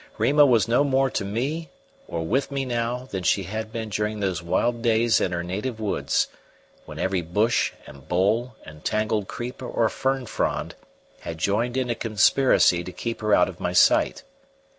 Rima 0.17 0.47
was 0.47 0.67
no 0.67 0.83
more 0.83 1.11
to 1.11 1.23
me 1.23 1.69
or 2.07 2.25
with 2.25 2.49
me 2.49 2.65
now 2.65 3.05
than 3.11 3.21
she 3.21 3.43
had 3.43 3.71
been 3.71 3.89
during 3.89 4.19
those 4.19 4.41
wild 4.41 4.81
days 4.81 5.21
in 5.21 5.31
her 5.31 5.43
native 5.43 5.79
woods, 5.79 6.27
when 6.87 6.97
every 6.97 7.21
bush 7.21 7.73
and 7.85 8.07
bole 8.07 8.55
and 8.65 8.83
tangled 8.83 9.27
creeper 9.27 9.67
or 9.67 9.89
fern 9.89 10.25
frond 10.25 10.73
had 11.19 11.37
joined 11.37 11.77
in 11.77 11.91
a 11.91 11.93
conspiracy 11.93 12.83
to 12.83 12.91
keep 12.91 13.21
her 13.21 13.35
out 13.35 13.47
of 13.47 13.59
my 13.59 13.73
sight. 13.73 14.23